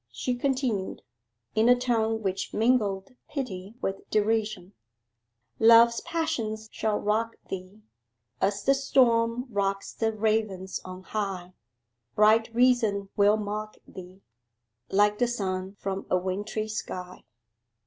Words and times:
she 0.09 0.33
continued, 0.33 1.03
in 1.53 1.69
a 1.69 1.77
tone 1.79 2.23
which 2.23 2.55
mingled 2.55 3.11
pity 3.29 3.75
with 3.83 4.09
derision 4.09 4.73
'"Love's 5.59 6.01
passions 6.01 6.67
shall 6.71 6.97
rock 6.99 7.35
thee 7.51 7.83
As 8.41 8.63
the 8.63 8.73
storm 8.73 9.45
rocks 9.51 9.93
the 9.93 10.11
ravens 10.11 10.81
on 10.83 11.03
high, 11.03 11.53
Bright 12.15 12.49
reason 12.51 13.09
will 13.15 13.37
mock 13.37 13.77
thee 13.87 14.23
Like 14.89 15.19
the 15.19 15.27
sun 15.27 15.75
from 15.75 16.07
a 16.09 16.17
wintry 16.17 16.67
sky." 16.67 17.23